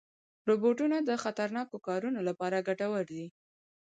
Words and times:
روبوټونه 0.49 0.97
د 1.09 1.11
خطرناکو 1.23 1.75
کارونو 1.87 2.19
لپاره 2.29 2.65
ګټور 2.67 3.03
دي. 3.11 3.25